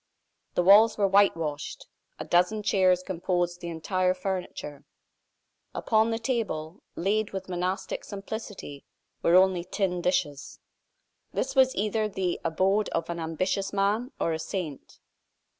[0.55, 1.85] The walls were whitewashed;
[2.17, 4.83] a dozen chairs composed the entire furniture;
[5.75, 8.83] upon the table, laid with monastic simplicity,
[9.21, 10.57] were only tin dishes.
[11.33, 14.97] This was either the abode of an ambitious man or a saint.